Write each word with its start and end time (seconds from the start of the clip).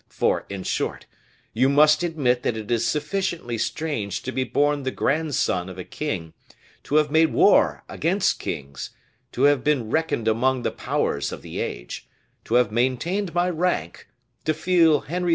For, 0.09 0.47
in 0.49 0.63
short, 0.63 1.05
you 1.53 1.69
must 1.69 2.01
admit 2.01 2.41
that 2.41 2.57
it 2.57 2.71
is 2.71 2.87
sufficiently 2.87 3.59
strange 3.59 4.23
to 4.23 4.31
be 4.31 4.43
born 4.43 4.81
the 4.81 4.89
grandson 4.89 5.69
of 5.69 5.77
a 5.77 5.83
king, 5.83 6.33
to 6.85 6.95
have 6.95 7.11
made 7.11 7.31
war 7.31 7.83
against 7.87 8.39
kings, 8.39 8.89
to 9.31 9.43
have 9.43 9.63
been 9.63 9.91
reckoned 9.91 10.27
among 10.27 10.63
the 10.63 10.71
powers 10.71 11.31
of 11.31 11.43
the 11.43 11.59
age, 11.59 12.07
to 12.45 12.55
have 12.55 12.71
maintained 12.71 13.35
my 13.35 13.47
rank, 13.47 14.07
to 14.45 14.55
feel 14.55 15.01
Henry 15.01 15.29
IV. 15.29 15.29